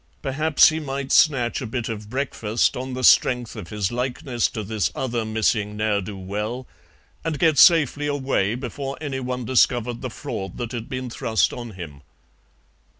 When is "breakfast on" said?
2.09-2.95